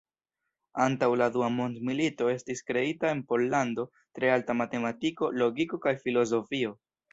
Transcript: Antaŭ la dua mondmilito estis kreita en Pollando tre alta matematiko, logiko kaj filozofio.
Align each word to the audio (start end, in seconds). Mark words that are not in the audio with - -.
Antaŭ 0.85 1.09
la 1.21 1.27
dua 1.35 1.49
mondmilito 1.57 2.31
estis 2.37 2.63
kreita 2.71 3.13
en 3.17 3.23
Pollando 3.33 3.87
tre 4.19 4.33
alta 4.39 4.57
matematiko, 4.65 5.33
logiko 5.45 5.83
kaj 5.87 5.97
filozofio. 6.09 6.77